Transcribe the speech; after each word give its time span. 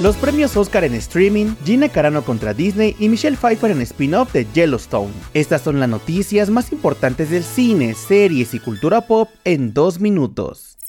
los 0.00 0.16
premios 0.16 0.56
Oscar 0.56 0.84
en 0.84 0.94
streaming, 0.94 1.54
Gina 1.64 1.88
Carano 1.88 2.24
contra 2.24 2.54
Disney 2.54 2.96
y 2.98 3.08
Michelle 3.08 3.36
Pfeiffer 3.36 3.70
en 3.70 3.82
spin-off 3.82 4.32
de 4.32 4.46
Yellowstone. 4.52 5.12
Estas 5.34 5.62
son 5.62 5.78
las 5.78 5.88
noticias 5.88 6.48
más 6.48 6.72
importantes 6.72 7.30
del 7.30 7.44
cine, 7.44 7.94
series 7.94 8.54
y 8.54 8.60
cultura 8.60 9.02
pop 9.02 9.28
en 9.44 9.74
dos 9.74 10.00
minutos. 10.00 10.79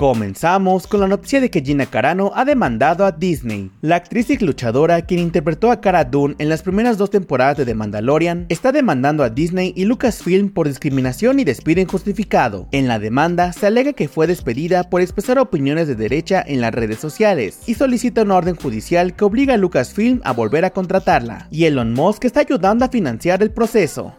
Comenzamos 0.00 0.86
con 0.86 1.00
la 1.00 1.08
noticia 1.08 1.42
de 1.42 1.50
que 1.50 1.60
Gina 1.60 1.84
Carano 1.84 2.32
ha 2.34 2.46
demandado 2.46 3.04
a 3.04 3.12
Disney. 3.12 3.70
La 3.82 3.96
actriz 3.96 4.30
y 4.30 4.38
luchadora, 4.38 5.02
quien 5.02 5.20
interpretó 5.20 5.70
a 5.70 5.82
Cara 5.82 6.04
Dune 6.04 6.36
en 6.38 6.48
las 6.48 6.62
primeras 6.62 6.96
dos 6.96 7.10
temporadas 7.10 7.58
de 7.58 7.66
The 7.66 7.74
Mandalorian, 7.74 8.46
está 8.48 8.72
demandando 8.72 9.22
a 9.22 9.28
Disney 9.28 9.74
y 9.76 9.84
Lucasfilm 9.84 10.52
por 10.54 10.68
discriminación 10.68 11.38
y 11.38 11.44
despido 11.44 11.82
injustificado. 11.82 12.66
En 12.72 12.88
la 12.88 12.98
demanda 12.98 13.52
se 13.52 13.66
alega 13.66 13.92
que 13.92 14.08
fue 14.08 14.26
despedida 14.26 14.84
por 14.84 15.02
expresar 15.02 15.38
opiniones 15.38 15.86
de 15.86 15.96
derecha 15.96 16.42
en 16.46 16.62
las 16.62 16.72
redes 16.72 16.98
sociales 16.98 17.58
y 17.66 17.74
solicita 17.74 18.22
una 18.22 18.36
orden 18.36 18.56
judicial 18.56 19.14
que 19.14 19.26
obliga 19.26 19.52
a 19.52 19.58
Lucasfilm 19.58 20.22
a 20.24 20.32
volver 20.32 20.64
a 20.64 20.70
contratarla. 20.70 21.46
Y 21.50 21.66
Elon 21.66 21.92
Musk 21.92 22.24
está 22.24 22.40
ayudando 22.40 22.86
a 22.86 22.88
financiar 22.88 23.42
el 23.42 23.50
proceso. 23.50 24.14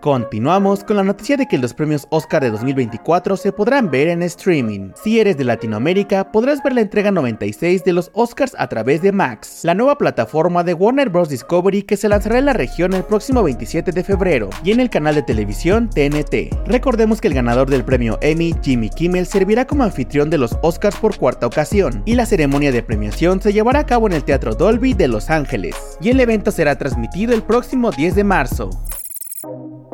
Continuamos 0.00 0.82
con 0.82 0.96
la 0.96 1.04
noticia 1.04 1.36
de 1.36 1.46
que 1.46 1.58
los 1.58 1.74
premios 1.74 2.06
Oscar 2.08 2.42
de 2.42 2.50
2024 2.50 3.36
se 3.36 3.52
podrán 3.52 3.90
ver 3.90 4.08
en 4.08 4.22
streaming. 4.22 4.92
Si 4.94 5.20
eres 5.20 5.36
de 5.36 5.44
Latinoamérica, 5.44 6.32
podrás 6.32 6.62
ver 6.62 6.72
la 6.72 6.80
entrega 6.80 7.10
96 7.10 7.84
de 7.84 7.92
los 7.92 8.10
Oscars 8.14 8.56
a 8.56 8.66
través 8.66 9.02
de 9.02 9.12
Max, 9.12 9.60
la 9.62 9.74
nueva 9.74 9.98
plataforma 9.98 10.64
de 10.64 10.72
Warner 10.72 11.10
Bros. 11.10 11.28
Discovery 11.28 11.82
que 11.82 11.98
se 11.98 12.08
lanzará 12.08 12.38
en 12.38 12.46
la 12.46 12.54
región 12.54 12.94
el 12.94 13.04
próximo 13.04 13.42
27 13.42 13.92
de 13.92 14.02
febrero 14.02 14.48
y 14.64 14.70
en 14.70 14.80
el 14.80 14.88
canal 14.88 15.16
de 15.16 15.22
televisión 15.22 15.90
TNT. 15.90 16.66
Recordemos 16.66 17.20
que 17.20 17.28
el 17.28 17.34
ganador 17.34 17.68
del 17.68 17.84
premio 17.84 18.18
Emmy, 18.22 18.54
Jimmy 18.62 18.88
Kimmel, 18.88 19.26
servirá 19.26 19.66
como 19.66 19.84
anfitrión 19.84 20.30
de 20.30 20.38
los 20.38 20.56
Oscars 20.62 20.96
por 20.96 21.18
cuarta 21.18 21.46
ocasión 21.46 22.02
y 22.06 22.14
la 22.14 22.24
ceremonia 22.24 22.72
de 22.72 22.82
premiación 22.82 23.42
se 23.42 23.52
llevará 23.52 23.80
a 23.80 23.86
cabo 23.86 24.06
en 24.06 24.14
el 24.14 24.24
Teatro 24.24 24.54
Dolby 24.54 24.94
de 24.94 25.08
Los 25.08 25.28
Ángeles 25.28 25.76
y 26.00 26.08
el 26.08 26.20
evento 26.20 26.52
será 26.52 26.78
transmitido 26.78 27.34
el 27.34 27.42
próximo 27.42 27.90
10 27.90 28.14
de 28.14 28.24
marzo. 28.24 28.70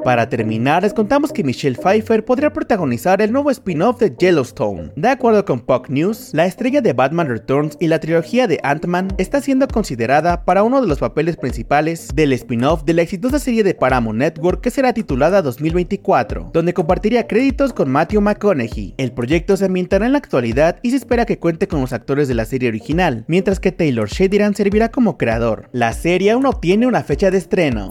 Para 0.06 0.28
terminar, 0.28 0.84
les 0.84 0.94
contamos 0.94 1.32
que 1.32 1.42
Michelle 1.42 1.76
Pfeiffer 1.76 2.24
podría 2.24 2.52
protagonizar 2.52 3.20
el 3.20 3.32
nuevo 3.32 3.50
spin-off 3.50 3.98
de 3.98 4.14
Yellowstone. 4.16 4.92
De 4.94 5.08
acuerdo 5.08 5.44
con 5.44 5.58
Puck 5.58 5.88
News, 5.88 6.30
la 6.32 6.46
estrella 6.46 6.80
de 6.80 6.92
Batman 6.92 7.26
Returns 7.26 7.76
y 7.80 7.88
la 7.88 7.98
trilogía 7.98 8.46
de 8.46 8.60
Ant-Man 8.62 9.08
está 9.18 9.40
siendo 9.40 9.66
considerada 9.66 10.44
para 10.44 10.62
uno 10.62 10.80
de 10.80 10.86
los 10.86 11.00
papeles 11.00 11.36
principales 11.36 12.10
del 12.14 12.32
spin-off 12.34 12.84
de 12.84 12.94
la 12.94 13.02
exitosa 13.02 13.40
serie 13.40 13.64
de 13.64 13.74
Paramount 13.74 14.16
Network 14.16 14.60
que 14.60 14.70
será 14.70 14.92
titulada 14.92 15.42
2024, 15.42 16.50
donde 16.52 16.72
compartiría 16.72 17.26
créditos 17.26 17.72
con 17.72 17.90
Matthew 17.90 18.20
McConaughey. 18.20 18.94
El 18.98 19.10
proyecto 19.10 19.56
se 19.56 19.64
ambientará 19.64 20.06
en 20.06 20.12
la 20.12 20.18
actualidad 20.18 20.78
y 20.82 20.90
se 20.92 20.98
espera 20.98 21.26
que 21.26 21.40
cuente 21.40 21.66
con 21.66 21.80
los 21.80 21.92
actores 21.92 22.28
de 22.28 22.34
la 22.34 22.44
serie 22.44 22.68
original, 22.68 23.24
mientras 23.26 23.58
que 23.58 23.72
Taylor 23.72 24.08
Sheridan 24.08 24.54
servirá 24.54 24.92
como 24.92 25.18
creador. 25.18 25.68
La 25.72 25.92
serie 25.92 26.30
aún 26.30 26.44
no 26.44 26.52
tiene 26.52 26.86
una 26.86 27.02
fecha 27.02 27.32
de 27.32 27.38
estreno. 27.38 27.90